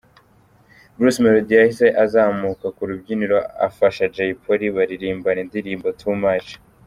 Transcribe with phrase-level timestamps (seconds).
[0.97, 6.49] Bruce Melody yahise azamuka ku rubyiniro afasha Jay Polly baririmbana indirimbo ‘Too Much’.